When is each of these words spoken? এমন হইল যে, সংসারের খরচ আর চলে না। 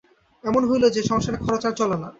এমন 0.43 0.61
হইল 0.69 0.83
যে, 0.95 1.01
সংসারের 1.03 1.41
খরচ 1.45 1.63
আর 1.67 1.73
চলে 1.79 1.97
না। 1.97 2.09